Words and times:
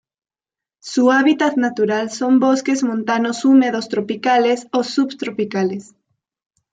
Su 0.79 1.11
hábitat 1.11 1.57
natural 1.57 2.09
son 2.09 2.39
bosques 2.39 2.81
montanos 2.83 3.45
húmedos 3.45 3.87
tropicales 3.87 4.67
o 4.71 4.83
subtropicales. 4.83 5.93